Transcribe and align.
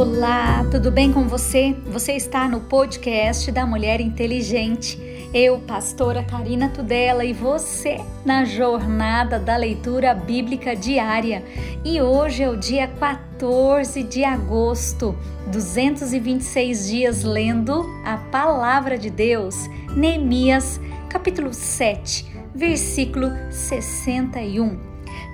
Olá, 0.00 0.64
tudo 0.70 0.92
bem 0.92 1.12
com 1.12 1.26
você? 1.26 1.74
Você 1.86 2.12
está 2.12 2.48
no 2.48 2.60
podcast 2.60 3.50
da 3.50 3.66
Mulher 3.66 4.00
Inteligente. 4.00 4.96
Eu, 5.34 5.58
pastora 5.58 6.22
Karina 6.22 6.68
Tudela, 6.68 7.24
e 7.24 7.32
você 7.32 8.00
na 8.24 8.44
jornada 8.44 9.40
da 9.40 9.56
leitura 9.56 10.14
bíblica 10.14 10.76
diária. 10.76 11.44
E 11.84 12.00
hoje 12.00 12.44
é 12.44 12.48
o 12.48 12.56
dia 12.56 12.86
14 12.86 14.04
de 14.04 14.22
agosto, 14.22 15.18
226 15.48 16.86
dias 16.86 17.24
lendo 17.24 17.84
a 18.04 18.18
palavra 18.30 18.96
de 18.96 19.10
Deus. 19.10 19.68
Neemias, 19.96 20.80
capítulo 21.08 21.52
7, 21.52 22.24
versículo 22.54 23.32
61. 23.50 24.78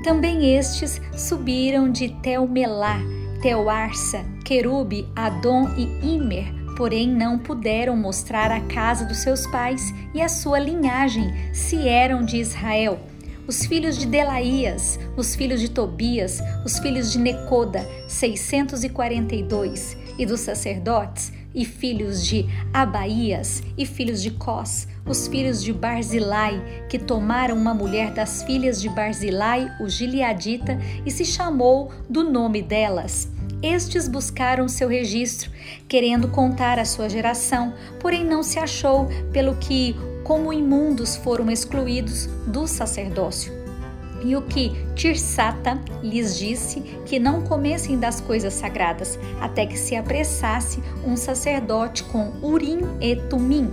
Também 0.02 0.56
estes 0.56 1.02
subiram 1.14 1.92
de 1.92 2.08
Telmelá 2.22 2.98
Teoarsa, 3.44 4.24
Querube, 4.44 5.08
Adom 5.16 5.70
e 5.74 6.14
Imer, 6.14 6.52
porém 6.76 7.08
não 7.08 7.38
puderam 7.38 7.96
mostrar 7.96 8.50
a 8.50 8.60
casa 8.60 9.06
dos 9.06 9.18
seus 9.18 9.46
pais 9.46 9.92
e 10.12 10.20
a 10.20 10.28
sua 10.28 10.58
linhagem, 10.58 11.32
se 11.54 11.88
eram 11.88 12.22
de 12.22 12.36
Israel. 12.36 13.00
Os 13.46 13.64
filhos 13.64 13.98
de 13.98 14.06
Delaías, 14.06 14.98
os 15.16 15.34
filhos 15.34 15.60
de 15.60 15.70
Tobias, 15.70 16.40
os 16.64 16.78
filhos 16.78 17.10
de 17.10 17.18
Necoda, 17.18 17.86
642, 18.06 19.96
e 20.18 20.26
dos 20.26 20.40
sacerdotes, 20.40 21.32
e 21.54 21.64
filhos 21.64 22.26
de 22.26 22.46
Abaías, 22.72 23.62
e 23.78 23.86
filhos 23.86 24.20
de 24.20 24.30
Cós, 24.30 24.88
os 25.06 25.26
filhos 25.26 25.62
de 25.62 25.72
Barzilai, 25.72 26.86
que 26.88 26.98
tomaram 26.98 27.56
uma 27.56 27.72
mulher 27.72 28.12
das 28.12 28.42
filhas 28.42 28.80
de 28.80 28.88
Barzilai, 28.88 29.70
o 29.80 29.88
Gileadita, 29.88 30.78
e 31.06 31.10
se 31.10 31.24
chamou 31.24 31.90
do 32.08 32.28
nome 32.28 32.60
delas. 32.60 33.33
Estes 33.64 34.06
buscaram 34.06 34.68
seu 34.68 34.88
registro, 34.88 35.50
querendo 35.88 36.28
contar 36.28 36.78
a 36.78 36.84
sua 36.84 37.08
geração, 37.08 37.72
porém 37.98 38.22
não 38.22 38.42
se 38.42 38.58
achou, 38.58 39.08
pelo 39.32 39.56
que, 39.56 39.96
como 40.22 40.52
imundos, 40.52 41.16
foram 41.16 41.50
excluídos 41.50 42.26
do 42.46 42.66
sacerdócio 42.66 43.63
e 44.24 44.34
o 44.34 44.42
que 44.42 44.72
Tirsata 44.94 45.80
lhes 46.02 46.36
disse 46.38 46.80
que 47.04 47.18
não 47.18 47.42
comessem 47.42 47.98
das 47.98 48.18
coisas 48.20 48.54
sagradas, 48.54 49.18
até 49.40 49.66
que 49.66 49.78
se 49.78 49.94
apressasse 49.94 50.82
um 51.04 51.14
sacerdote 51.16 52.02
com 52.04 52.32
Urim 52.42 52.80
e 53.00 53.16
Tumim. 53.16 53.70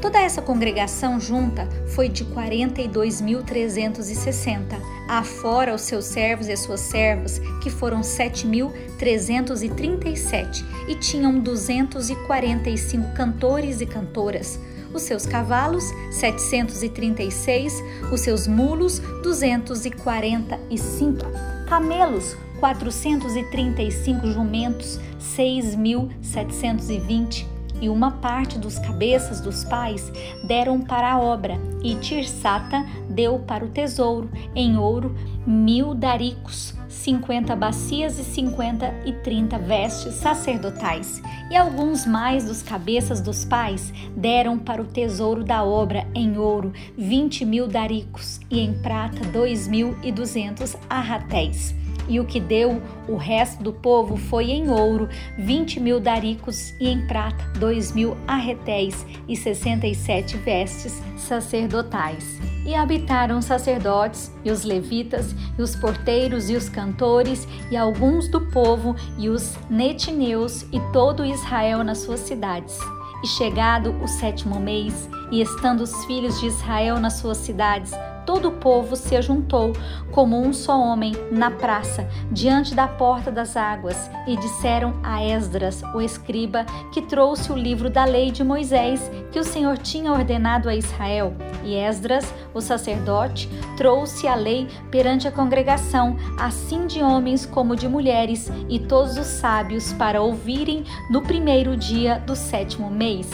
Toda 0.00 0.20
essa 0.20 0.42
congregação 0.42 1.20
junta 1.20 1.68
foi 1.86 2.08
de 2.08 2.24
42.360, 2.24 4.80
afora 5.08 5.72
os 5.74 5.82
seus 5.82 6.06
servos 6.06 6.48
e 6.48 6.52
as 6.52 6.60
suas 6.60 6.80
servas, 6.80 7.40
que 7.62 7.70
foram 7.70 8.00
7.337, 8.00 10.64
e 10.88 10.96
tinham 10.96 11.38
245 11.38 13.14
cantores 13.14 13.80
e 13.80 13.86
cantoras 13.86 14.58
os 14.94 15.02
seus 15.02 15.26
cavalos, 15.26 15.84
736, 16.10 17.82
os 18.12 18.20
seus 18.20 18.46
mulos, 18.46 19.00
245, 19.22 21.26
camelos, 21.68 22.36
435 22.60 24.28
jumentos, 24.28 25.00
6.720 25.20 27.52
e 27.82 27.88
uma 27.88 28.12
parte 28.12 28.58
dos 28.58 28.78
cabeças 28.78 29.40
dos 29.40 29.64
pais 29.64 30.10
deram 30.44 30.80
para 30.80 31.12
a 31.12 31.18
obra, 31.18 31.58
e 31.82 31.96
Tirsata 31.96 32.86
deu 33.10 33.40
para 33.40 33.64
o 33.64 33.68
tesouro, 33.68 34.30
em 34.54 34.78
ouro, 34.78 35.14
mil 35.46 35.94
daricos, 35.94 36.74
cinquenta 36.88 37.56
bacias 37.56 38.18
e 38.18 38.24
cinquenta 38.24 38.94
e 39.04 39.12
trinta 39.12 39.58
vestes 39.58 40.14
sacerdotais. 40.14 41.22
E 41.50 41.56
alguns 41.56 42.06
mais 42.06 42.44
dos 42.44 42.62
cabeças 42.62 43.20
dos 43.20 43.44
pais 43.44 43.92
deram 44.16 44.58
para 44.58 44.80
o 44.80 44.86
tesouro 44.86 45.42
da 45.42 45.64
obra, 45.64 46.06
em 46.14 46.38
ouro, 46.38 46.72
vinte 46.96 47.44
mil 47.44 47.66
daricos, 47.66 48.40
e 48.50 48.60
em 48.60 48.72
prata, 48.80 49.24
dois 49.32 49.66
mil 49.66 49.96
e 50.02 50.12
duzentos 50.12 50.76
arratéis 50.88 51.74
e 52.08 52.20
o 52.20 52.24
que 52.24 52.40
deu 52.40 52.80
o 53.08 53.16
resto 53.16 53.62
do 53.62 53.72
povo 53.72 54.16
foi 54.16 54.50
em 54.50 54.70
ouro 54.70 55.08
vinte 55.38 55.80
mil 55.80 56.00
daricos 56.00 56.74
e 56.80 56.88
em 56.88 57.06
prata 57.06 57.44
dois 57.58 57.92
mil 57.92 58.16
arretéis 58.26 59.06
e 59.28 59.36
sessenta 59.36 59.86
e 59.86 59.94
sete 59.94 60.36
vestes 60.36 61.02
sacerdotais. 61.16 62.40
E 62.64 62.74
habitaram 62.74 63.38
os 63.38 63.44
sacerdotes 63.44 64.32
e 64.44 64.50
os 64.50 64.62
levitas 64.62 65.34
e 65.58 65.62
os 65.62 65.74
porteiros 65.74 66.48
e 66.48 66.54
os 66.54 66.68
cantores 66.68 67.46
e 67.70 67.76
alguns 67.76 68.28
do 68.28 68.40
povo 68.40 68.94
e 69.18 69.28
os 69.28 69.56
netineus 69.68 70.62
e 70.72 70.78
todo 70.92 71.24
Israel 71.24 71.82
nas 71.82 71.98
suas 71.98 72.20
cidades. 72.20 72.78
E 73.24 73.26
chegado 73.26 73.94
o 74.02 74.08
sétimo 74.08 74.58
mês, 74.60 75.08
e 75.32 75.40
estando 75.40 75.80
os 75.80 76.04
filhos 76.04 76.38
de 76.38 76.46
Israel 76.46 77.00
nas 77.00 77.14
suas 77.14 77.38
cidades, 77.38 77.92
todo 78.26 78.48
o 78.48 78.52
povo 78.52 78.94
se 78.94 79.16
ajuntou 79.16 79.72
como 80.12 80.40
um 80.40 80.52
só 80.52 80.78
homem 80.78 81.12
na 81.30 81.50
praça, 81.50 82.08
diante 82.30 82.74
da 82.74 82.86
porta 82.86 83.30
das 83.30 83.56
águas, 83.56 84.10
e 84.26 84.36
disseram 84.36 84.94
a 85.02 85.24
Esdras, 85.24 85.82
o 85.94 86.00
escriba, 86.00 86.64
que 86.92 87.02
trouxe 87.02 87.50
o 87.50 87.56
livro 87.56 87.88
da 87.88 88.04
lei 88.04 88.30
de 88.30 88.44
Moisés, 88.44 89.10
que 89.32 89.40
o 89.40 89.44
Senhor 89.44 89.78
tinha 89.78 90.12
ordenado 90.12 90.68
a 90.68 90.76
Israel. 90.76 91.34
E 91.64 91.74
Esdras, 91.74 92.32
o 92.52 92.60
sacerdote, 92.60 93.48
trouxe 93.76 94.28
a 94.28 94.34
lei 94.34 94.68
perante 94.90 95.26
a 95.26 95.32
congregação, 95.32 96.16
assim 96.38 96.86
de 96.86 97.02
homens 97.02 97.46
como 97.46 97.74
de 97.74 97.88
mulheres, 97.88 98.50
e 98.68 98.78
todos 98.78 99.16
os 99.16 99.26
sábios, 99.26 99.92
para 99.94 100.20
ouvirem 100.20 100.84
no 101.10 101.22
primeiro 101.22 101.76
dia 101.76 102.18
do 102.26 102.36
sétimo 102.36 102.90
mês 102.90 103.30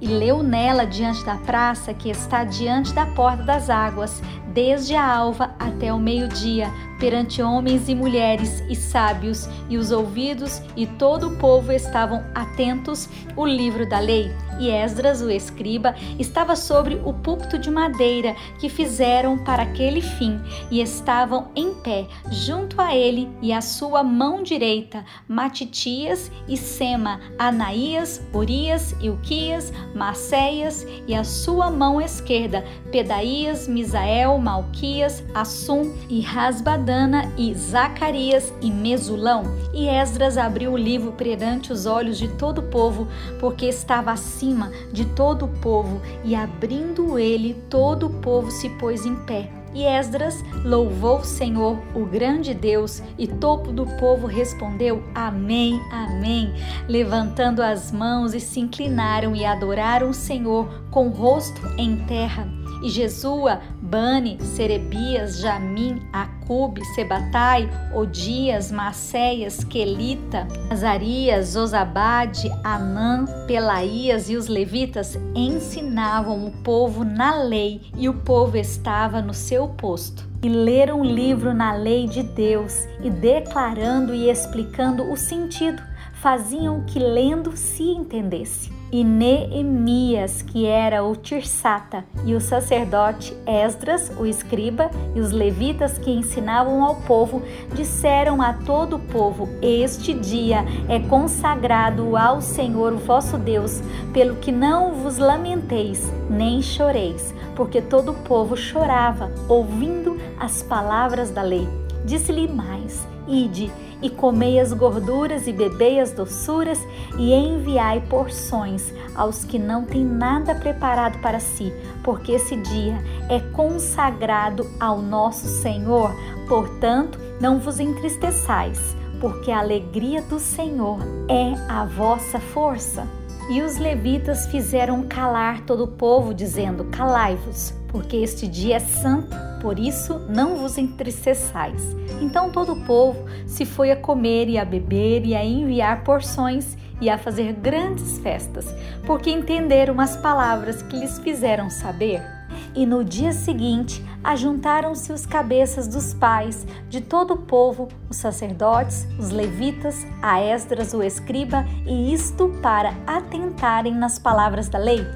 e 0.00 0.06
leu 0.06 0.42
nela 0.42 0.84
diante 0.84 1.24
da 1.24 1.36
praça 1.36 1.94
que 1.94 2.10
está 2.10 2.44
diante 2.44 2.92
da 2.92 3.06
porta 3.06 3.42
das 3.42 3.70
águas, 3.70 4.22
desde 4.56 4.94
a 4.94 5.06
alva 5.06 5.54
até 5.58 5.92
o 5.92 5.98
meio-dia, 5.98 6.70
perante 6.98 7.42
homens 7.42 7.90
e 7.90 7.94
mulheres 7.94 8.62
e 8.70 8.74
sábios, 8.74 9.46
e 9.68 9.76
os 9.76 9.90
ouvidos 9.90 10.62
e 10.74 10.86
todo 10.86 11.28
o 11.28 11.36
povo 11.36 11.72
estavam 11.72 12.24
atentos 12.34 13.06
o 13.36 13.44
livro 13.44 13.86
da 13.86 13.98
lei. 13.98 14.34
E 14.58 14.70
Esdras, 14.70 15.20
o 15.20 15.30
escriba, 15.30 15.94
estava 16.18 16.56
sobre 16.56 16.94
o 17.04 17.12
púlpito 17.12 17.58
de 17.58 17.70
madeira 17.70 18.34
que 18.58 18.70
fizeram 18.70 19.36
para 19.36 19.64
aquele 19.64 20.00
fim, 20.00 20.40
e 20.70 20.80
estavam 20.80 21.50
em 21.54 21.74
pé 21.74 22.06
junto 22.30 22.80
a 22.80 22.96
ele 22.96 23.28
e 23.42 23.52
à 23.52 23.60
sua 23.60 24.02
mão 24.02 24.42
direita 24.42 25.04
Matitias 25.28 26.30
e 26.48 26.56
Sema, 26.56 27.20
Anaías, 27.38 28.26
Urias, 28.32 28.92
Ilquias, 29.02 29.70
Maceias 29.96 30.86
e 31.06 31.14
a 31.14 31.24
sua 31.24 31.70
mão 31.70 32.00
esquerda 32.00 32.64
Pedaías, 32.92 33.66
Misael, 33.66 34.36
Malquias, 34.38 35.24
Assum 35.34 35.94
e 36.08 36.20
Rasbadana 36.20 37.32
e 37.36 37.54
Zacarias 37.54 38.52
e 38.60 38.70
Mesulão. 38.70 39.44
E 39.72 39.88
Esdras 39.88 40.36
abriu 40.36 40.72
o 40.72 40.76
livro 40.76 41.12
perante 41.12 41.72
os 41.72 41.86
olhos 41.86 42.18
de 42.18 42.28
todo 42.28 42.58
o 42.58 42.68
povo, 42.68 43.08
porque 43.40 43.66
estava 43.66 44.12
acima 44.12 44.70
de 44.92 45.04
todo 45.04 45.46
o 45.46 45.60
povo, 45.60 46.00
e 46.24 46.34
abrindo 46.34 47.18
ele, 47.18 47.54
todo 47.70 48.06
o 48.06 48.10
povo 48.20 48.50
se 48.50 48.68
pôs 48.70 49.06
em 49.06 49.14
pé. 49.24 49.50
E 49.76 49.84
Esdras 49.84 50.42
louvou 50.64 51.18
o 51.18 51.24
Senhor, 51.24 51.78
o 51.94 52.06
grande 52.06 52.54
Deus, 52.54 53.02
e 53.18 53.28
todo 53.28 53.70
do 53.70 53.84
povo 53.98 54.26
respondeu: 54.26 55.04
Amém, 55.14 55.78
Amém, 55.92 56.50
levantando 56.88 57.60
as 57.62 57.92
mãos 57.92 58.32
e 58.32 58.40
se 58.40 58.58
inclinaram 58.58 59.36
e 59.36 59.44
adoraram 59.44 60.08
o 60.08 60.14
Senhor 60.14 60.66
com 60.96 61.08
o 61.08 61.10
rosto 61.10 61.60
em 61.76 61.94
terra 62.06 62.48
e 62.82 62.88
Jesua, 62.88 63.60
Bani, 63.82 64.38
Serebias, 64.40 65.40
Jamim, 65.40 66.00
Acube, 66.10 66.82
Sebatai, 66.94 67.68
Odias, 67.94 68.72
Maceias, 68.72 69.62
Quelita, 69.62 70.48
Azarias, 70.70 71.54
Osabade, 71.54 72.50
Anã, 72.64 73.26
Pelaías 73.46 74.30
e 74.30 74.36
os 74.36 74.46
levitas 74.46 75.18
ensinavam 75.34 76.46
o 76.46 76.50
povo 76.62 77.04
na 77.04 77.42
lei 77.42 77.82
e 77.94 78.08
o 78.08 78.14
povo 78.14 78.56
estava 78.56 79.20
no 79.20 79.34
seu 79.34 79.68
posto. 79.68 80.26
E 80.42 80.48
leram 80.48 81.02
o 81.02 81.04
livro 81.04 81.52
na 81.52 81.74
lei 81.74 82.06
de 82.06 82.22
Deus 82.22 82.88
e 83.04 83.10
declarando 83.10 84.14
e 84.14 84.30
explicando 84.30 85.12
o 85.12 85.16
sentido, 85.16 85.82
faziam 86.14 86.84
que 86.86 86.98
lendo 86.98 87.54
se 87.54 87.82
entendesse 87.82 88.75
e 88.92 89.02
Neemias, 89.02 90.42
que 90.42 90.66
era 90.66 91.04
o 91.04 91.14
Tirsata, 91.16 92.04
e 92.24 92.34
o 92.34 92.40
sacerdote 92.40 93.36
Esdras, 93.46 94.12
o 94.18 94.26
escriba, 94.26 94.90
e 95.14 95.20
os 95.20 95.32
levitas 95.32 95.98
que 95.98 96.10
ensinavam 96.10 96.84
ao 96.84 96.96
povo, 96.96 97.42
disseram 97.74 98.40
a 98.40 98.52
todo 98.52 98.96
o 98.96 99.00
povo: 99.00 99.48
Este 99.60 100.14
dia 100.14 100.64
é 100.88 101.00
consagrado 101.00 102.16
ao 102.16 102.40
Senhor 102.40 102.94
vosso 102.94 103.38
Deus, 103.38 103.82
pelo 104.12 104.36
que 104.36 104.52
não 104.52 104.94
vos 104.94 105.18
lamenteis, 105.18 106.10
nem 106.30 106.62
choreis, 106.62 107.34
porque 107.54 107.80
todo 107.80 108.12
o 108.12 108.22
povo 108.22 108.56
chorava, 108.56 109.30
ouvindo 109.48 110.16
as 110.38 110.62
palavras 110.62 111.30
da 111.30 111.42
lei. 111.42 111.85
Disse-lhe 112.06 112.46
mais: 112.46 113.06
Ide 113.26 113.70
e 114.00 114.08
comei 114.08 114.60
as 114.60 114.72
gorduras 114.72 115.48
e 115.48 115.52
bebei 115.52 115.98
as 115.98 116.12
doçuras 116.12 116.78
e 117.18 117.34
enviai 117.34 118.00
porções 118.08 118.94
aos 119.14 119.44
que 119.44 119.58
não 119.58 119.84
têm 119.84 120.04
nada 120.04 120.54
preparado 120.54 121.20
para 121.20 121.40
si, 121.40 121.72
porque 122.04 122.32
esse 122.32 122.54
dia 122.56 122.96
é 123.28 123.40
consagrado 123.52 124.70
ao 124.78 125.02
nosso 125.02 125.46
Senhor. 125.46 126.14
Portanto, 126.46 127.18
não 127.40 127.58
vos 127.58 127.80
entristeçais, 127.80 128.96
porque 129.20 129.50
a 129.50 129.58
alegria 129.58 130.22
do 130.22 130.38
Senhor 130.38 131.00
é 131.28 131.54
a 131.68 131.84
vossa 131.84 132.38
força. 132.38 133.04
E 133.48 133.62
os 133.62 133.76
levitas 133.76 134.46
fizeram 134.48 135.04
calar 135.04 135.62
todo 135.62 135.84
o 135.84 135.88
povo, 135.88 136.34
dizendo: 136.34 136.84
Calai-vos, 136.86 137.72
porque 137.88 138.16
este 138.16 138.48
dia 138.48 138.76
é 138.76 138.80
santo, 138.80 139.36
por 139.62 139.78
isso 139.78 140.18
não 140.28 140.56
vos 140.56 140.76
entristeçais. 140.76 141.80
Então 142.20 142.50
todo 142.50 142.72
o 142.72 142.84
povo 142.84 143.24
se 143.46 143.64
foi 143.64 143.92
a 143.92 143.96
comer 143.96 144.48
e 144.48 144.58
a 144.58 144.64
beber 144.64 145.24
e 145.24 145.34
a 145.36 145.44
enviar 145.44 146.02
porções 146.02 146.76
e 147.00 147.08
a 147.08 147.16
fazer 147.16 147.52
grandes 147.52 148.18
festas, 148.18 148.74
porque 149.06 149.30
entenderam 149.30 150.00
as 150.00 150.16
palavras 150.16 150.82
que 150.82 150.96
lhes 150.96 151.18
fizeram 151.20 151.70
saber. 151.70 152.35
E 152.76 152.84
no 152.84 153.02
dia 153.02 153.32
seguinte 153.32 154.04
ajuntaram-se 154.22 155.10
os 155.10 155.24
cabeças 155.24 155.88
dos 155.88 156.12
pais 156.12 156.66
de 156.90 157.00
todo 157.00 157.32
o 157.32 157.38
povo, 157.38 157.88
os 158.10 158.18
sacerdotes, 158.18 159.08
os 159.18 159.30
levitas, 159.30 160.06
a 160.20 160.42
Esdras, 160.42 160.92
o 160.92 161.02
escriba, 161.02 161.64
e 161.86 162.12
isto 162.12 162.50
para 162.60 162.92
atentarem 163.06 163.94
nas 163.94 164.18
palavras 164.18 164.68
da 164.68 164.78
lei. 164.78 165.06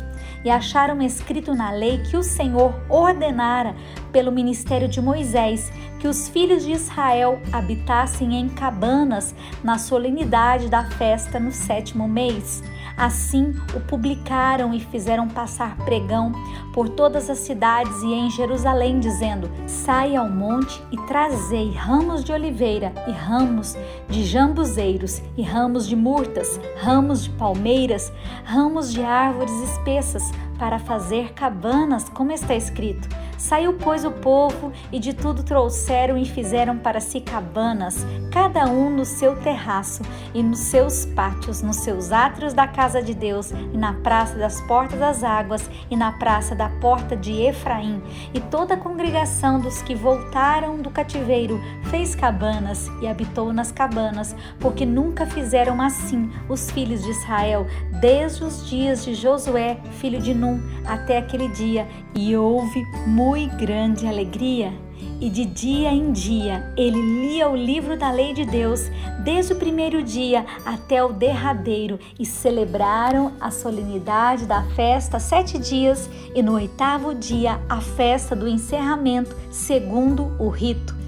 E 0.43 0.49
acharam 0.49 1.03
escrito 1.03 1.55
na 1.55 1.71
lei 1.71 1.99
que 1.99 2.17
o 2.17 2.23
Senhor 2.23 2.73
ordenara, 2.89 3.75
pelo 4.11 4.33
ministério 4.33 4.89
de 4.89 5.03
Moisés, 5.03 5.71
que 5.99 6.09
os 6.09 6.31
filhos 6.31 6.65
de 6.65 6.73
Israel 6.73 7.43
habitassem 7.53 8.37
em 8.37 8.49
cabanas 8.49 9.35
na 9.63 9.77
solenidade 9.77 10.71
da 10.71 10.85
festa 10.85 11.39
no 11.39 11.53
sétimo 11.53 12.09
mês 12.09 12.63
Assim 13.01 13.55
o 13.75 13.81
publicaram 13.81 14.75
e 14.75 14.79
fizeram 14.79 15.27
passar 15.27 15.75
pregão 15.87 16.33
por 16.75 16.87
todas 16.87 17.31
as 17.31 17.39
cidades 17.39 18.03
e 18.03 18.13
em 18.13 18.29
Jerusalém, 18.29 19.01
dizendo: 19.01 19.51
Saia 19.67 20.21
ao 20.21 20.29
monte 20.29 20.83
e 20.93 20.99
trazei 21.07 21.73
ramos 21.73 22.23
de 22.23 22.31
oliveira 22.31 22.93
e 23.09 23.11
ramos 23.11 23.75
de 24.07 24.23
jambuzeiros 24.23 25.23
e 25.35 25.41
ramos 25.41 25.89
de 25.89 25.97
murtas, 25.97 26.61
ramos 26.77 27.25
de 27.25 27.31
palmeiras, 27.31 28.13
ramos 28.45 28.93
de 28.93 29.03
árvores 29.03 29.55
espessas, 29.63 30.31
para 30.59 30.79
fazer 30.79 31.33
cabanas, 31.33 32.07
como 32.11 32.33
está 32.33 32.55
escrito. 32.55 33.09
Saiu, 33.41 33.73
pois, 33.73 34.05
o 34.05 34.11
povo 34.11 34.71
e 34.93 34.99
de 34.99 35.15
tudo 35.15 35.43
trouxeram 35.43 36.19
e 36.19 36.27
fizeram 36.27 36.77
para 36.77 37.01
si 37.01 37.23
cabanas, 37.23 38.07
cada 38.31 38.67
um 38.67 38.91
no 38.91 39.07
seu 39.07 39.35
terraço 39.35 40.03
e 40.35 40.43
nos 40.43 40.59
seus 40.59 41.07
pátios, 41.07 41.63
nos 41.63 41.77
seus 41.77 42.13
átrios 42.13 42.53
da 42.53 42.69
casa 42.69 43.03
de 43.03 43.15
Deus, 43.15 43.51
e 43.51 43.79
na 43.79 43.95
praça 43.95 44.37
das 44.37 44.61
portas 44.69 45.01
das 45.01 45.25
águas 45.25 45.71
e 45.91 45.97
na 45.97 46.13
praça 46.13 46.55
da 46.55 46.69
porta 46.69 47.17
de 47.17 47.33
Efraim. 47.33 48.03
E 48.35 48.41
toda 48.41 48.75
a 48.75 48.77
congregação 48.77 49.59
dos 49.59 49.81
que 49.81 49.95
voltaram 49.95 50.77
do 50.77 50.91
cativeiro 50.91 51.59
fez 51.85 52.15
cabanas 52.15 52.89
e 53.01 53.09
habitou 53.09 53.55
nas 53.55 53.73
cabanas, 53.73 54.37
porque 54.61 54.85
nunca 54.85 55.25
fizeram 55.25 55.81
assim 55.81 56.31
os 56.47 56.71
filhos 56.71 57.03
de 57.03 57.11
Israel, 57.11 57.67
desde 58.03 58.45
os 58.45 58.69
dias 58.69 59.03
de 59.03 59.15
Josué, 59.15 59.81
filho 59.93 60.21
de 60.21 60.35
Num, 60.35 60.61
até 60.85 61.17
aquele 61.17 61.49
dia, 61.49 61.89
e 62.15 62.37
houve 62.37 62.85
muito 63.07 63.57
grande 63.57 64.07
alegria. 64.07 64.73
E 65.21 65.29
de 65.31 65.45
dia 65.45 65.91
em 65.91 66.13
dia 66.13 66.73
ele 66.77 67.01
lia 67.01 67.49
o 67.49 67.57
livro 67.57 67.97
da 67.97 68.11
lei 68.11 68.33
de 68.33 68.45
Deus, 68.45 68.91
desde 69.23 69.53
o 69.53 69.57
primeiro 69.57 70.03
dia 70.03 70.45
até 70.65 71.03
o 71.03 71.13
derradeiro, 71.13 71.99
e 72.19 72.25
celebraram 72.25 73.33
a 73.41 73.51
solenidade 73.51 74.47
da 74.47 74.63
festa 74.75 75.19
sete 75.19 75.59
dias, 75.59 76.09
e 76.35 76.43
no 76.43 76.55
oitavo 76.55 77.15
dia 77.15 77.61
a 77.69 77.81
festa 77.81 78.35
do 78.35 78.49
encerramento, 78.49 79.35
segundo 79.51 80.33
o 80.39 80.49
rito. 80.49 81.00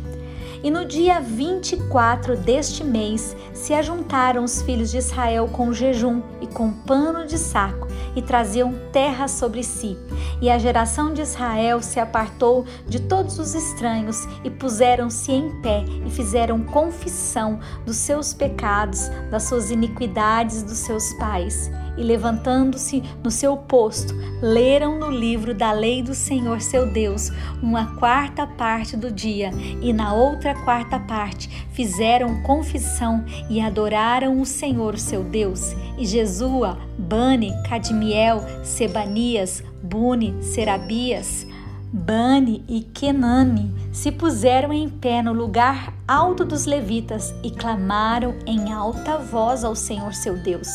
E 0.63 0.71
no 0.71 0.85
dia 0.85 1.21
24 1.21 2.37
deste 2.37 2.85
mês 2.85 3.37
se 3.53 3.75
ajuntaram 3.75 4.45
os 4.45 4.63
filhos 4.63 4.93
de 4.93 4.99
Israel 4.99 5.49
com 5.49 5.73
jejum 5.73 6.23
e 6.41 6.47
com 6.47 6.71
pano 6.71 7.27
de 7.27 7.37
saco 7.37 7.89
e 8.15 8.23
traziam 8.23 8.73
terra 8.93 9.27
sobre 9.27 9.65
si. 9.65 9.99
E 10.41 10.49
a 10.49 10.59
geração 10.59 11.13
de 11.13 11.21
Israel 11.21 11.83
se 11.83 11.99
apartou 11.99 12.65
de 12.87 13.01
todos 13.01 13.41
os 13.41 13.57
estranhos 13.57 14.17
e 14.45 14.51
puseram-se 14.51 15.33
em 15.33 15.51
pé 15.61 15.85
e 16.07 16.11
fizeram 16.11 16.63
confissão 16.63 17.59
dos 17.85 17.97
seus 17.97 18.33
pecados, 18.33 19.09
das 19.31 19.45
suas 19.45 19.71
iniquidades 19.73 20.63
dos 20.63 20.79
seus 20.79 21.13
pais 21.15 21.71
e 21.97 22.03
levantando-se 22.03 23.03
no 23.23 23.31
seu 23.31 23.57
posto, 23.57 24.15
leram 24.41 24.99
no 24.99 25.11
livro 25.11 25.55
da 25.55 25.73
lei 25.73 26.03
do 26.03 26.15
Senhor 26.15 26.61
seu 26.61 26.87
Deus 26.87 27.31
uma 27.63 27.97
quarta 27.97 28.47
parte 28.47 28.97
do 28.97 29.11
dia, 29.11 29.51
e 29.81 29.93
na 29.93 30.13
outra 30.13 30.55
quarta 30.65 30.99
parte 30.99 31.49
fizeram 31.73 32.43
confissão 32.43 33.25
e 33.49 33.61
adoraram 33.61 34.41
o 34.41 34.47
Senhor 34.47 34.99
seu 34.99 35.23
Deus. 35.23 35.75
E 35.99 36.07
Jesua, 36.07 36.79
Bani, 36.99 37.53
Cadmiel, 37.69 38.43
Sebanias, 38.63 39.63
Buni, 39.83 40.35
Serabias, 40.43 41.47
Bani 41.93 42.65
e 42.67 42.81
Kenani 42.81 43.71
se 43.93 44.11
puseram 44.11 44.73
em 44.73 44.89
pé 44.89 45.21
no 45.21 45.35
lugar 45.35 45.93
alto 46.09 46.43
dos 46.43 46.65
levitas 46.65 47.35
e 47.43 47.51
clamaram 47.51 48.35
em 48.47 48.73
alta 48.73 49.19
voz 49.19 49.63
ao 49.63 49.77
Senhor 49.77 50.15
seu 50.15 50.39
Deus. 50.39 50.69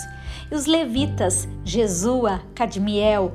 E 0.49 0.55
os 0.55 0.65
levitas, 0.65 1.47
Jesua, 1.63 2.41
Cadmiel, 2.55 3.33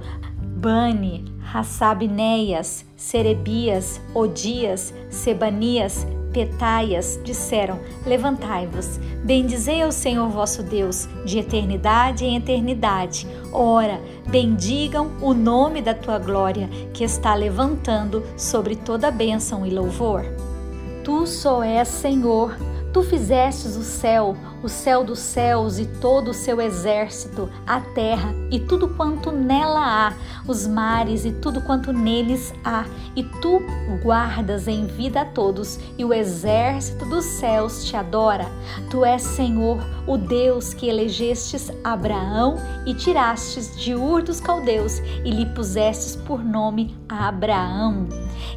Bani, 0.57 1.25
Hassabneias, 1.53 2.85
Serebias, 2.97 4.01
Odias, 4.15 4.95
Sebanias, 5.11 6.07
Petaias, 6.33 7.21
disseram: 7.23 7.79
Levantai-vos, 8.07 8.99
bendizei 9.23 9.83
ao 9.83 9.93
Senhor 9.93 10.29
vosso 10.31 10.63
Deus, 10.63 11.07
de 11.25 11.39
eternidade 11.39 12.25
em 12.25 12.37
eternidade. 12.37 13.27
Ora, 13.53 14.01
bendigam 14.29 15.11
o 15.21 15.35
nome 15.35 15.83
da 15.83 15.95
tua 15.95 16.19
glória, 16.19 16.69
que 16.95 17.05
está 17.05 17.35
levantando 17.35 18.23
sobre 18.37 18.75
toda 18.75 19.11
bênção 19.11 19.67
e 19.67 19.71
louvor. 19.71 20.25
Tu 21.05 21.27
só 21.27 21.63
és 21.63 21.89
Senhor, 21.89 22.57
tu 22.93 23.03
fizestes 23.03 23.75
o 23.77 23.83
céu, 23.83 24.37
o 24.63 24.69
céu 24.69 25.03
dos 25.03 25.19
céus 25.19 25.79
e 25.79 25.87
todo 25.87 26.31
o 26.31 26.35
seu 26.35 26.61
exército, 26.61 27.49
a 27.67 27.81
terra 27.81 28.35
e 28.51 28.61
tudo 28.61 28.89
quanto 28.89 29.33
nela 29.33 29.81
há, 29.81 30.13
os 30.47 30.67
mares 30.67 31.25
e 31.25 31.33
tudo 31.33 31.63
quanto 31.63 31.93
neles 31.93 32.53
há, 32.63 32.85
e 33.17 33.25
tu 33.25 33.63
guardas 34.03 34.69
em 34.69 34.87
vida 34.87 35.23
a 35.23 35.25
todos, 35.25 35.79
e 35.97 36.05
o 36.05 36.13
exército 36.13 37.07
dos 37.07 37.25
céus 37.25 37.85
te 37.85 37.97
adora. 37.97 38.47
Tu 38.91 39.05
és 39.05 39.23
Senhor, 39.23 39.79
o 40.07 40.19
Deus 40.19 40.75
que 40.75 40.89
elegestes 40.89 41.71
Abraão 41.83 42.57
e 42.85 42.95
tirastes 42.95 43.75
de 43.77 43.95
Ur 43.95 44.23
dos 44.23 44.41
caldeus 44.41 44.99
e 45.25 45.31
lhe 45.31 45.47
pusestes 45.47 46.15
por 46.15 46.45
nome 46.45 46.97
Abraão, 47.09 48.07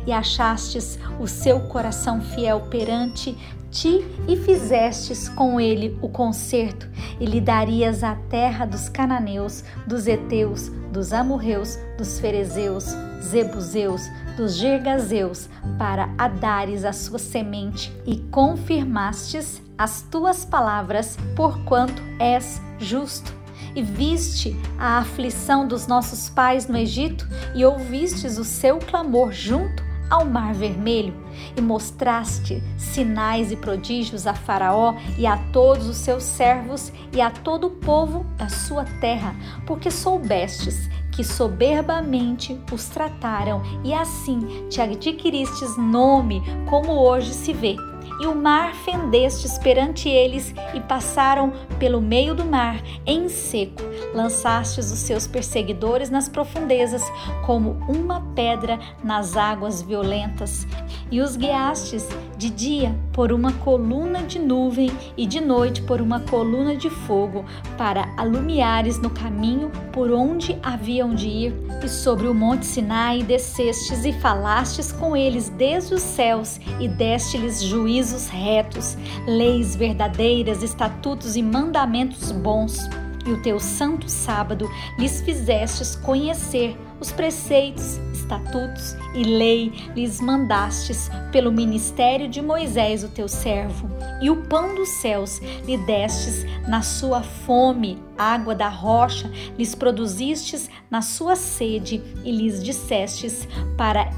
e 0.05 0.11
achastes 0.11 0.99
o 1.19 1.27
seu 1.27 1.61
coração 1.61 2.21
fiel 2.21 2.61
perante 2.69 3.37
ti 3.75 4.05
e 4.25 4.37
fizestes 4.37 5.27
com 5.27 5.59
ele 5.59 5.99
o 6.01 6.07
concerto, 6.07 6.89
e 7.19 7.25
lhe 7.25 7.41
darias 7.41 8.03
a 8.03 8.15
terra 8.15 8.65
dos 8.65 8.87
cananeus, 8.87 9.65
dos 9.85 10.07
heteus, 10.07 10.69
dos 10.93 11.11
amorreus, 11.11 11.77
dos 11.97 12.17
ferezeus, 12.17 12.95
zebuseus, 13.21 14.03
dos 14.37 14.55
gergazeus, 14.55 15.49
para 15.77 16.09
a 16.17 16.29
dares 16.29 16.85
a 16.85 16.93
sua 16.93 17.19
semente, 17.19 17.91
e 18.05 18.17
confirmastes 18.31 19.61
as 19.77 20.01
tuas 20.03 20.45
palavras, 20.45 21.17
porquanto 21.35 22.01
és 22.17 22.61
justo. 22.79 23.33
E 23.75 23.83
viste 23.83 24.55
a 24.79 24.99
aflição 24.99 25.67
dos 25.67 25.85
nossos 25.85 26.29
pais 26.29 26.65
no 26.65 26.77
Egito, 26.77 27.27
e 27.53 27.65
ouvistes 27.65 28.37
o 28.37 28.45
seu 28.45 28.79
clamor 28.79 29.33
junto 29.33 29.84
ao 30.09 30.25
Mar 30.25 30.53
Vermelho 30.53 31.13
e 31.55 31.61
mostraste 31.61 32.61
sinais 32.77 33.51
e 33.51 33.55
prodígios 33.55 34.27
a 34.27 34.33
Faraó 34.33 34.95
e 35.17 35.25
a 35.25 35.37
todos 35.51 35.87
os 35.87 35.97
seus 35.97 36.23
servos 36.23 36.91
e 37.11 37.21
a 37.21 37.29
todo 37.29 37.67
o 37.67 37.71
povo 37.71 38.25
da 38.37 38.49
sua 38.49 38.85
terra, 38.99 39.35
porque 39.65 39.89
soubestes 39.89 40.89
que 41.11 41.23
soberbamente 41.23 42.59
os 42.71 42.89
trataram 42.89 43.61
e 43.83 43.93
assim 43.93 44.67
te 44.69 44.81
adquiristes 44.81 45.77
nome, 45.77 46.41
como 46.69 46.91
hoje 46.91 47.33
se 47.33 47.53
vê. 47.53 47.77
E 48.19 48.27
o 48.27 48.35
mar 48.35 48.73
fendestes 48.73 49.57
perante 49.57 50.09
eles 50.09 50.53
e 50.73 50.79
passaram 50.79 51.51
pelo 51.79 52.01
meio 52.01 52.33
do 52.33 52.45
mar 52.45 52.81
em 53.05 53.27
seco. 53.29 53.83
Lançastes 54.13 54.91
os 54.91 54.99
seus 54.99 55.27
perseguidores 55.27 56.09
nas 56.09 56.29
profundezas, 56.29 57.03
como 57.45 57.71
uma 57.87 58.21
pedra 58.33 58.79
nas 59.03 59.35
águas 59.35 59.81
violentas, 59.81 60.65
e 61.11 61.21
os 61.21 61.35
guiastes 61.35 62.07
de 62.37 62.49
dia 62.49 62.95
por 63.13 63.31
uma 63.31 63.51
coluna 63.53 64.23
de 64.23 64.39
nuvem 64.39 64.91
e 65.15 65.25
de 65.25 65.39
noite 65.39 65.81
por 65.81 66.01
uma 66.01 66.19
coluna 66.19 66.75
de 66.75 66.89
fogo, 66.89 67.45
para 67.77 68.13
alumiares 68.17 68.99
no 68.99 69.09
caminho 69.09 69.71
por 69.91 70.11
onde 70.11 70.57
haviam 70.63 71.13
de 71.13 71.27
ir. 71.27 71.53
E 71.83 71.87
sobre 71.87 72.27
o 72.27 72.33
monte 72.33 72.65
Sinai 72.65 73.21
descestes 73.21 74.05
e 74.05 74.13
falastes 74.13 74.91
com 74.91 75.15
eles 75.15 75.49
desde 75.49 75.93
os 75.93 76.01
céus 76.01 76.59
e 76.79 76.87
deste-lhes 76.87 77.61
juízos 78.05 78.27
retos, 78.27 78.97
leis 79.25 79.75
verdadeiras, 79.75 80.61
estatutos 80.61 81.35
e 81.35 81.41
mandamentos 81.41 82.31
bons. 82.31 82.77
E 83.25 83.31
o 83.31 83.41
teu 83.41 83.59
santo 83.59 84.07
sábado 84.07 84.69
lhes 84.99 85.21
fizestes 85.21 85.95
conhecer 85.95 86.77
os 86.99 87.11
preceitos, 87.11 87.99
estatutos 88.13 88.95
e 89.13 89.23
lei 89.23 89.71
lhes 89.95 90.19
mandastes 90.19 91.09
pelo 91.31 91.51
ministério 91.51 92.27
de 92.27 92.41
Moisés, 92.41 93.03
o 93.03 93.09
teu 93.09 93.27
servo, 93.27 93.89
e 94.21 94.29
o 94.29 94.43
pão 94.43 94.73
dos 94.73 94.89
céus 94.89 95.39
lhe 95.65 95.77
destes 95.77 96.45
na 96.67 96.81
sua 96.81 97.21
fome, 97.21 98.01
água 98.17 98.55
da 98.55 98.69
rocha 98.69 99.29
lhes 99.57 99.75
produzistes 99.75 100.69
na 100.89 101.01
sua 101.01 101.35
sede, 101.35 102.01
e 102.23 102.31
lhes 102.31 102.63
dissestes 102.63 103.47
para, 103.77 104.09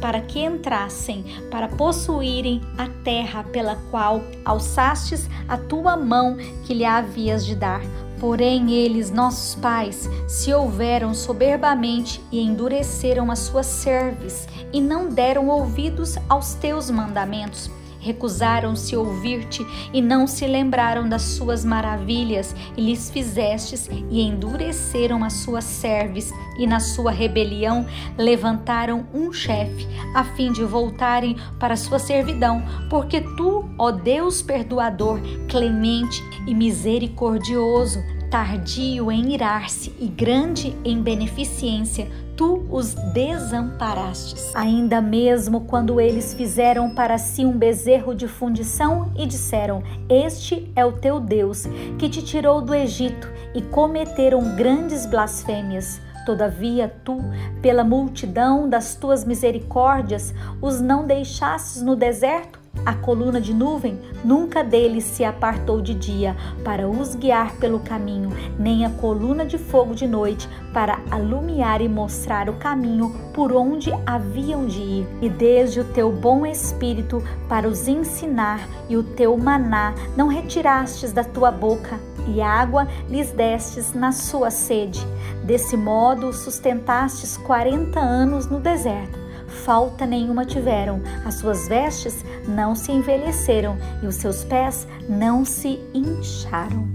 para 0.00 0.20
que 0.20 0.40
entrassem, 0.40 1.24
para 1.50 1.68
possuírem 1.68 2.60
a 2.76 2.88
terra 3.02 3.44
pela 3.44 3.76
qual 3.90 4.20
alçastes 4.44 5.28
a 5.48 5.56
tua 5.56 5.96
mão 5.96 6.36
que 6.64 6.74
lhe 6.74 6.84
havias 6.84 7.46
de 7.46 7.54
dar 7.54 7.80
Porém, 8.24 8.72
eles, 8.72 9.10
nossos 9.10 9.54
pais, 9.54 10.08
se 10.26 10.50
houveram 10.50 11.12
soberbamente 11.12 12.22
e 12.32 12.40
endureceram 12.40 13.30
as 13.30 13.40
suas 13.40 13.66
cerves, 13.66 14.48
e 14.72 14.80
não 14.80 15.10
deram 15.10 15.48
ouvidos 15.50 16.16
aos 16.26 16.54
teus 16.54 16.90
mandamentos. 16.90 17.70
Recusaram-se 18.00 18.96
ouvir-te 18.96 19.64
e 19.92 20.00
não 20.00 20.26
se 20.26 20.46
lembraram 20.46 21.06
das 21.06 21.20
suas 21.20 21.66
maravilhas, 21.66 22.56
e 22.74 22.80
lhes 22.80 23.10
fizestes 23.10 23.90
e 24.10 24.22
endureceram 24.22 25.22
as 25.22 25.34
suas 25.34 25.64
serves, 25.64 26.32
e 26.58 26.66
na 26.66 26.80
sua 26.80 27.10
rebelião 27.10 27.84
levantaram 28.16 29.06
um 29.12 29.34
chefe, 29.34 29.86
a 30.14 30.24
fim 30.24 30.50
de 30.50 30.64
voltarem 30.64 31.36
para 31.60 31.76
sua 31.76 31.98
servidão, 31.98 32.62
porque 32.88 33.20
tu, 33.20 33.68
ó 33.78 33.90
Deus 33.90 34.40
perdoador, 34.40 35.20
clemente 35.46 36.22
e 36.46 36.54
misericordioso, 36.54 38.02
tardio 38.34 39.12
em 39.12 39.32
irar-se 39.32 39.94
e 39.96 40.08
grande 40.08 40.76
em 40.84 41.00
beneficência, 41.00 42.10
tu 42.36 42.66
os 42.68 42.92
desamparastes. 43.12 44.50
Ainda 44.56 45.00
mesmo 45.00 45.60
quando 45.60 46.00
eles 46.00 46.34
fizeram 46.34 46.92
para 46.92 47.16
si 47.16 47.44
um 47.44 47.56
bezerro 47.56 48.12
de 48.12 48.26
fundição 48.26 49.12
e 49.16 49.24
disseram: 49.24 49.84
Este 50.08 50.68
é 50.74 50.84
o 50.84 50.90
teu 50.90 51.20
Deus, 51.20 51.62
que 51.96 52.08
te 52.08 52.24
tirou 52.24 52.60
do 52.60 52.74
Egito, 52.74 53.30
e 53.54 53.62
cometeram 53.62 54.56
grandes 54.56 55.06
blasfêmias. 55.06 56.00
Todavia, 56.26 56.92
tu, 57.04 57.18
pela 57.62 57.84
multidão 57.84 58.68
das 58.68 58.96
tuas 58.96 59.24
misericórdias, 59.24 60.34
os 60.60 60.80
não 60.80 61.06
deixastes 61.06 61.82
no 61.82 61.94
deserto? 61.94 62.63
A 62.86 62.92
coluna 62.92 63.40
de 63.40 63.54
nuvem 63.54 63.98
nunca 64.22 64.62
deles 64.62 65.04
se 65.04 65.24
apartou 65.24 65.80
de 65.80 65.94
dia 65.94 66.36
para 66.62 66.86
os 66.86 67.14
guiar 67.14 67.56
pelo 67.56 67.80
caminho, 67.80 68.30
nem 68.58 68.84
a 68.84 68.90
coluna 68.90 69.46
de 69.46 69.56
fogo 69.56 69.94
de 69.94 70.06
noite 70.06 70.46
para 70.72 71.00
alumiar 71.10 71.80
e 71.80 71.88
mostrar 71.88 72.50
o 72.50 72.54
caminho 72.54 73.14
por 73.32 73.52
onde 73.52 73.90
haviam 74.04 74.66
de 74.66 74.80
ir. 74.80 75.06
E 75.22 75.30
desde 75.30 75.80
o 75.80 75.84
teu 75.84 76.12
bom 76.12 76.44
espírito 76.44 77.22
para 77.48 77.66
os 77.66 77.88
ensinar 77.88 78.68
e 78.88 78.98
o 78.98 79.02
teu 79.02 79.34
maná 79.38 79.94
não 80.14 80.28
retirastes 80.28 81.10
da 81.10 81.24
tua 81.24 81.50
boca, 81.50 81.98
e 82.26 82.40
água 82.42 82.86
lhes 83.08 83.30
destes 83.32 83.94
na 83.94 84.12
sua 84.12 84.50
sede. 84.50 85.00
Desse 85.42 85.76
modo 85.76 86.32
sustentastes 86.32 87.36
quarenta 87.38 88.00
anos 88.00 88.46
no 88.46 88.60
deserto 88.60 89.23
falta 89.54 90.04
nenhuma 90.04 90.44
tiveram, 90.44 91.00
as 91.24 91.36
suas 91.36 91.68
vestes 91.68 92.24
não 92.46 92.74
se 92.74 92.92
envelheceram 92.92 93.78
e 94.02 94.06
os 94.06 94.16
seus 94.16 94.44
pés 94.44 94.86
não 95.08 95.44
se 95.44 95.80
incharam. 95.94 96.86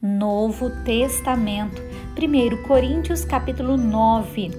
Novo 0.00 0.70
Testamento, 0.84 1.82
1 2.16 2.62
Coríntios 2.62 3.24
capítulo 3.24 3.76
9. 3.76 4.50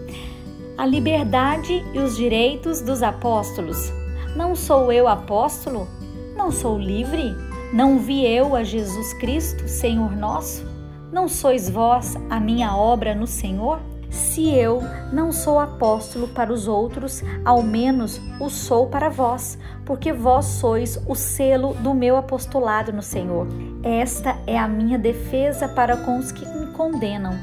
A 0.78 0.86
liberdade 0.86 1.84
e 1.94 2.00
os 2.00 2.16
direitos 2.16 2.82
dos 2.82 3.04
apóstolos. 3.04 4.03
Não 4.36 4.56
sou 4.56 4.92
eu 4.92 5.08
apóstolo? 5.08 5.88
Não 6.36 6.52
sou 6.52 6.80
livre? 6.80 7.36
Não 7.72 8.00
vi 8.00 8.26
eu 8.26 8.56
a 8.56 8.64
Jesus 8.64 9.14
Cristo, 9.14 9.68
Senhor 9.68 10.16
nosso? 10.16 10.66
Não 11.12 11.28
sois 11.28 11.70
vós 11.70 12.16
a 12.32 12.40
minha 12.40 12.76
obra 12.76 13.14
no 13.14 13.28
Senhor? 13.28 13.80
Se 14.10 14.50
eu 14.50 14.82
não 15.12 15.32
sou 15.32 15.60
apóstolo 15.60 16.28
para 16.28 16.52
os 16.52 16.68
outros, 16.68 17.24
ao 17.46 17.62
menos 17.62 18.20
o 18.40 18.50
sou 18.50 18.88
para 18.88 19.10
vós, 19.10 19.58
porque 19.86 20.12
vós 20.12 20.46
sois 20.46 21.00
o 21.08 21.14
selo 21.14 21.76
do 21.76 21.94
meu 21.94 22.18
apostolado 22.18 22.92
no 22.92 23.04
Senhor. 23.04 23.48
Esta 23.84 24.36
é 24.48 24.58
a 24.58 24.68
minha 24.68 24.98
defesa 24.98 25.68
para 25.68 25.98
com 25.98 26.18
os 26.18 26.32
que 26.32 26.46
me 26.46 26.68
condenam. 26.74 27.34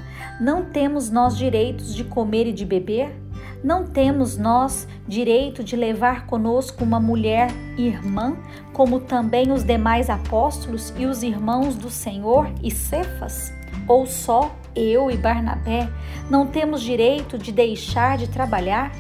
Não 0.41 0.65
temos 0.65 1.09
nós 1.09 1.37
direitos 1.37 1.95
de 1.95 2.03
comer 2.03 2.49
e 2.49 2.53
de 2.53 2.65
beber? 2.65 3.15
Não 3.63 3.85
temos 3.87 4.39
nós 4.39 4.89
direito 5.07 5.63
de 5.63 5.77
levar 5.77 6.27
conosco 6.27 6.83
uma 6.83 6.99
mulher 6.99 7.51
irmã, 7.77 8.35
como 8.73 9.01
também 9.01 9.53
os 9.53 9.63
demais 9.63 10.09
apóstolos 10.09 10.95
e 10.97 11.05
os 11.05 11.23
irmãos 11.23 11.77
do 11.77 11.91
Senhor 11.91 12.51
e 12.63 12.71
Cefas? 12.71 13.53
Ou 13.87 14.07
só 14.07 14.51
eu 14.75 15.11
e 15.11 15.17
Barnabé 15.17 15.91
não 16.31 16.47
temos 16.47 16.81
direito 16.81 17.37
de 17.37 17.53
deixar 17.53 18.17
de 18.17 18.29
trabalhar? 18.29 18.93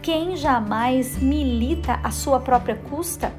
Quem 0.00 0.36
jamais 0.36 1.18
milita 1.20 2.00
a 2.02 2.10
sua 2.10 2.40
própria 2.40 2.76
custa? 2.76 3.30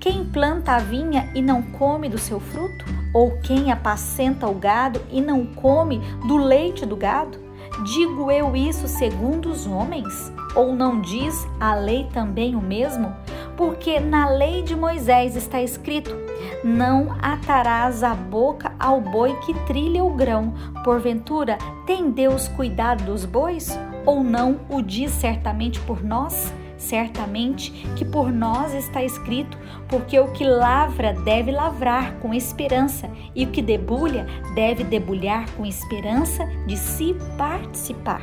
Quem 0.00 0.24
planta 0.24 0.72
a 0.72 0.78
vinha 0.78 1.30
e 1.36 1.42
não 1.42 1.62
come 1.62 2.08
do 2.08 2.18
seu 2.18 2.40
fruto? 2.40 2.84
Ou 3.14 3.38
quem 3.38 3.70
apacenta 3.70 4.48
o 4.48 4.54
gado 4.54 5.00
e 5.08 5.20
não 5.20 5.46
come 5.46 6.00
do 6.26 6.36
leite 6.36 6.84
do 6.84 6.96
gado? 6.96 7.45
Digo 7.84 8.30
eu 8.30 8.56
isso 8.56 8.88
segundo 8.88 9.50
os 9.50 9.66
homens? 9.66 10.32
Ou 10.54 10.74
não 10.74 11.00
diz 11.00 11.46
a 11.60 11.74
lei 11.74 12.08
também 12.12 12.56
o 12.56 12.60
mesmo? 12.60 13.14
Porque 13.54 14.00
na 14.00 14.30
lei 14.30 14.62
de 14.62 14.74
Moisés 14.74 15.36
está 15.36 15.60
escrito: 15.60 16.10
Não 16.64 17.14
atarás 17.20 18.02
a 18.02 18.14
boca 18.14 18.72
ao 18.78 19.00
boi 19.00 19.36
que 19.40 19.52
trilha 19.66 20.02
o 20.02 20.14
grão. 20.14 20.54
Porventura, 20.82 21.58
tem 21.86 22.10
Deus 22.10 22.48
cuidado 22.48 23.04
dos 23.04 23.26
bois? 23.26 23.78
Ou 24.06 24.24
não 24.24 24.60
o 24.70 24.80
diz 24.80 25.10
certamente 25.10 25.78
por 25.80 26.02
nós? 26.02 26.52
Certamente 26.78 27.70
que 27.96 28.04
por 28.04 28.30
nós 28.30 28.74
está 28.74 29.02
escrito, 29.02 29.58
porque 29.88 30.18
o 30.18 30.32
que 30.32 30.44
lavra 30.44 31.12
deve 31.12 31.50
lavrar 31.50 32.14
com 32.20 32.34
esperança, 32.34 33.10
e 33.34 33.44
o 33.44 33.50
que 33.50 33.62
debulha 33.62 34.26
deve 34.54 34.84
debulhar 34.84 35.50
com 35.52 35.64
esperança 35.64 36.46
de 36.66 36.76
se 36.76 37.14
participar. 37.36 38.20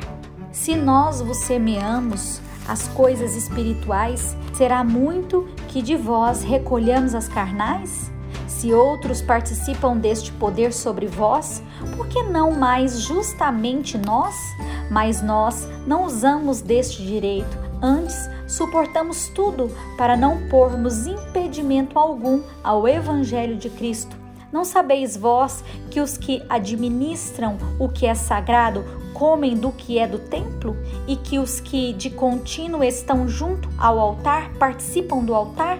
Se 0.52 0.76
nós 0.76 1.20
vos 1.20 1.38
semeamos 1.38 2.40
as 2.68 2.88
coisas 2.88 3.36
espirituais, 3.36 4.36
será 4.54 4.84
muito 4.84 5.46
que 5.68 5.82
de 5.82 5.96
vós 5.96 6.42
recolhamos 6.42 7.14
as 7.14 7.28
carnais? 7.28 8.10
Se 8.46 8.72
outros 8.72 9.20
participam 9.20 9.96
deste 9.96 10.32
poder 10.32 10.72
sobre 10.72 11.06
vós, 11.06 11.62
por 11.96 12.06
que 12.06 12.22
não 12.22 12.52
mais 12.52 13.00
justamente 13.00 13.98
nós? 13.98 14.34
Mas 14.90 15.20
nós 15.20 15.68
não 15.86 16.04
usamos 16.04 16.60
deste 16.60 17.04
direito, 17.04 17.58
antes 17.84 18.30
suportamos 18.46 19.28
tudo 19.28 19.70
para 19.98 20.16
não 20.16 20.48
pormos 20.48 21.06
impedimento 21.06 21.98
algum 21.98 22.42
ao 22.62 22.88
Evangelho 22.88 23.56
de 23.56 23.68
Cristo. 23.68 24.16
Não 24.50 24.64
sabeis 24.64 25.16
vós 25.16 25.62
que 25.90 26.00
os 26.00 26.16
que 26.16 26.42
administram 26.48 27.58
o 27.78 27.88
que 27.88 28.06
é 28.06 28.14
sagrado 28.14 28.84
comem 29.12 29.56
do 29.56 29.70
que 29.70 29.98
é 29.98 30.06
do 30.06 30.18
templo 30.18 30.76
e 31.06 31.16
que 31.16 31.38
os 31.38 31.60
que 31.60 31.92
de 31.92 32.08
contínuo 32.08 32.82
estão 32.82 33.28
junto 33.28 33.68
ao 33.76 33.98
altar 33.98 34.52
participam 34.54 35.24
do 35.24 35.34
altar? 35.34 35.78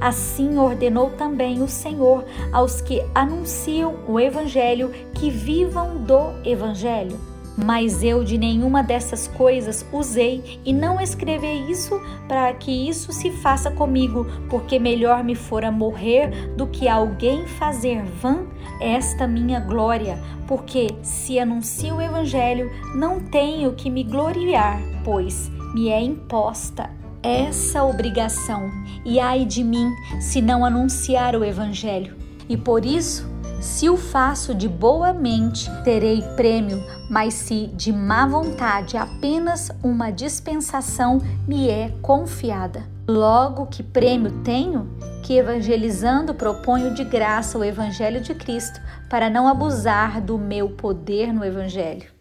Assim 0.00 0.56
ordenou 0.56 1.10
também 1.10 1.62
o 1.62 1.68
Senhor 1.68 2.24
aos 2.52 2.80
que 2.80 3.04
anunciam 3.14 3.96
o 4.08 4.18
Evangelho 4.18 4.90
que 5.14 5.28
vivam 5.30 5.98
do 5.98 6.32
Evangelho. 6.44 7.31
Mas 7.56 8.02
eu 8.02 8.24
de 8.24 8.38
nenhuma 8.38 8.82
dessas 8.82 9.28
coisas 9.28 9.84
usei 9.92 10.60
e 10.64 10.72
não 10.72 11.00
escrevi 11.00 11.70
isso 11.70 12.00
para 12.26 12.52
que 12.54 12.88
isso 12.88 13.12
se 13.12 13.30
faça 13.30 13.70
comigo, 13.70 14.26
porque 14.48 14.78
melhor 14.78 15.22
me 15.22 15.34
fora 15.34 15.70
morrer 15.70 16.54
do 16.56 16.66
que 16.66 16.88
alguém 16.88 17.46
fazer 17.46 18.02
vã 18.04 18.46
esta 18.80 19.26
minha 19.26 19.60
glória, 19.60 20.18
porque 20.46 20.88
se 21.02 21.38
anuncio 21.38 21.96
o 21.96 22.00
evangelho, 22.00 22.70
não 22.94 23.20
tenho 23.20 23.72
que 23.74 23.90
me 23.90 24.02
gloriar, 24.02 24.80
pois 25.04 25.50
me 25.74 25.88
é 25.88 26.00
imposta 26.00 26.90
essa 27.22 27.84
obrigação, 27.84 28.68
e 29.04 29.20
ai 29.20 29.44
de 29.44 29.62
mim 29.62 29.94
se 30.20 30.42
não 30.42 30.64
anunciar 30.64 31.36
o 31.36 31.44
evangelho. 31.44 32.16
E 32.48 32.56
por 32.56 32.84
isso 32.84 33.31
se 33.62 33.88
o 33.88 33.96
faço 33.96 34.52
de 34.52 34.68
boa 34.68 35.12
mente, 35.12 35.70
terei 35.84 36.20
prêmio, 36.34 36.84
mas 37.08 37.34
se 37.34 37.68
de 37.68 37.92
má 37.92 38.26
vontade 38.26 38.96
apenas 38.96 39.70
uma 39.84 40.10
dispensação 40.10 41.22
me 41.46 41.70
é 41.70 41.94
confiada. 42.02 42.82
Logo 43.06 43.66
que 43.66 43.84
prêmio 43.84 44.42
tenho, 44.42 44.90
que 45.22 45.38
evangelizando 45.38 46.34
proponho 46.34 46.92
de 46.92 47.04
graça 47.04 47.56
o 47.56 47.64
evangelho 47.64 48.20
de 48.20 48.34
Cristo, 48.34 48.80
para 49.08 49.30
não 49.30 49.46
abusar 49.46 50.20
do 50.20 50.36
meu 50.36 50.70
poder 50.70 51.32
no 51.32 51.44
evangelho. 51.44 52.11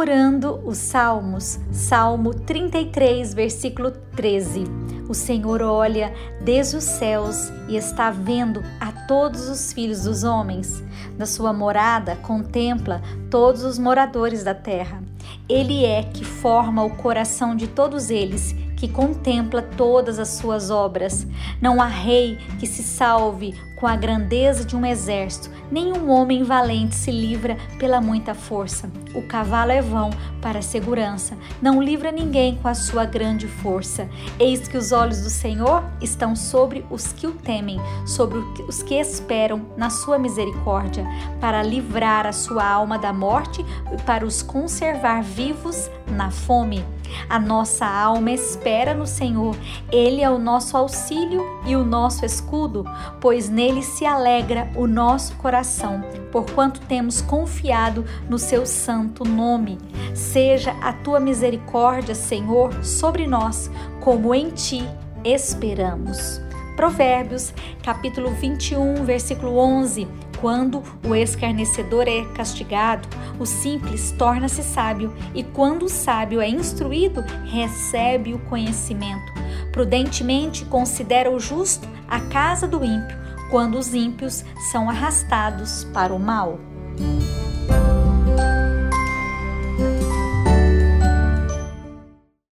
Orando 0.00 0.62
os 0.64 0.78
Salmos, 0.78 1.58
Salmo 1.70 2.32
33, 2.32 3.34
versículo 3.34 3.90
13. 4.16 4.64
O 5.06 5.12
Senhor 5.12 5.60
olha 5.60 6.14
desde 6.40 6.76
os 6.76 6.84
céus 6.84 7.52
e 7.68 7.76
está 7.76 8.10
vendo 8.10 8.62
a 8.80 8.92
todos 9.06 9.46
os 9.50 9.74
filhos 9.74 10.04
dos 10.04 10.24
homens. 10.24 10.82
Da 11.18 11.26
sua 11.26 11.52
morada 11.52 12.16
contempla 12.16 13.02
todos 13.30 13.62
os 13.62 13.78
moradores 13.78 14.42
da 14.42 14.54
terra. 14.54 15.02
Ele 15.46 15.84
é 15.84 16.02
que 16.02 16.24
forma 16.24 16.82
o 16.82 16.96
coração 16.96 17.54
de 17.54 17.66
todos 17.66 18.08
eles 18.08 18.54
que 18.80 18.88
contempla 18.88 19.60
todas 19.60 20.18
as 20.18 20.28
suas 20.28 20.70
obras. 20.70 21.26
Não 21.60 21.82
há 21.82 21.86
rei 21.86 22.38
que 22.58 22.66
se 22.66 22.82
salve 22.82 23.54
com 23.76 23.86
a 23.86 23.94
grandeza 23.94 24.64
de 24.64 24.74
um 24.76 24.84
exército, 24.84 25.50
nenhum 25.70 26.10
homem 26.10 26.42
valente 26.42 26.94
se 26.94 27.10
livra 27.10 27.56
pela 27.78 28.00
muita 28.00 28.34
força. 28.34 28.90
O 29.14 29.22
cavalo 29.22 29.70
é 29.70 29.80
vão 29.80 30.10
para 30.40 30.58
a 30.58 30.62
segurança, 30.62 31.36
não 31.62 31.82
livra 31.82 32.10
ninguém 32.10 32.56
com 32.56 32.68
a 32.68 32.74
sua 32.74 33.04
grande 33.04 33.46
força. 33.46 34.08
Eis 34.38 34.66
que 34.66 34.76
os 34.76 34.92
olhos 34.92 35.22
do 35.22 35.30
Senhor 35.30 35.82
estão 36.00 36.34
sobre 36.34 36.84
os 36.90 37.12
que 37.12 37.26
o 37.26 37.32
temem, 37.32 37.78
sobre 38.06 38.38
os 38.68 38.82
que 38.82 38.94
esperam 38.94 39.66
na 39.76 39.88
sua 39.88 40.18
misericórdia, 40.18 41.04
para 41.40 41.62
livrar 41.62 42.26
a 42.26 42.32
sua 42.32 42.66
alma 42.66 42.98
da 42.98 43.12
morte 43.12 43.64
e 43.92 44.02
para 44.02 44.26
os 44.26 44.42
conservar 44.42 45.22
vivos 45.22 45.90
na 46.06 46.30
fome. 46.30 46.84
A 47.28 47.38
nossa 47.38 47.86
alma 47.86 48.30
espera 48.30 48.94
no 48.94 49.06
Senhor, 49.06 49.56
Ele 49.90 50.22
é 50.22 50.30
o 50.30 50.38
nosso 50.38 50.76
auxílio 50.76 51.44
e 51.66 51.76
o 51.76 51.84
nosso 51.84 52.24
escudo, 52.24 52.84
pois 53.20 53.48
nele 53.48 53.82
se 53.82 54.04
alegra 54.04 54.70
o 54.76 54.86
nosso 54.86 55.34
coração, 55.36 56.02
porquanto 56.32 56.80
temos 56.82 57.20
confiado 57.20 58.04
no 58.28 58.38
seu 58.38 58.66
santo 58.66 59.24
nome. 59.24 59.78
Seja 60.14 60.72
a 60.80 60.92
tua 60.92 61.20
misericórdia, 61.20 62.14
Senhor, 62.14 62.84
sobre 62.84 63.26
nós, 63.26 63.70
como 64.00 64.34
em 64.34 64.50
ti 64.50 64.82
esperamos. 65.24 66.40
Provérbios, 66.76 67.52
capítulo 67.82 68.30
21, 68.30 69.04
versículo 69.04 69.58
11. 69.58 70.29
Quando 70.40 70.82
o 71.06 71.14
escarnecedor 71.14 72.08
é 72.08 72.24
castigado, 72.34 73.06
o 73.38 73.44
simples 73.44 74.10
torna-se 74.12 74.62
sábio, 74.62 75.14
e 75.34 75.44
quando 75.44 75.84
o 75.84 75.88
sábio 75.88 76.40
é 76.40 76.48
instruído, 76.48 77.22
recebe 77.44 78.32
o 78.32 78.38
conhecimento. 78.38 79.32
Prudentemente 79.70 80.64
considera 80.64 81.30
o 81.30 81.38
justo 81.38 81.86
a 82.08 82.20
casa 82.20 82.66
do 82.66 82.82
ímpio, 82.82 83.18
quando 83.50 83.78
os 83.78 83.92
ímpios 83.92 84.44
são 84.72 84.88
arrastados 84.88 85.84
para 85.92 86.14
o 86.14 86.18
mal. 86.18 86.69